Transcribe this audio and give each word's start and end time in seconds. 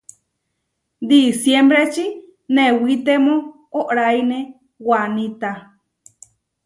Disiembreči 1.11 2.05
newitemó 2.55 3.35
óʼraine 3.79 4.37
wanita. 4.87 5.51